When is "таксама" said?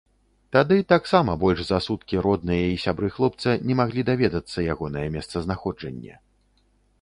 0.93-1.35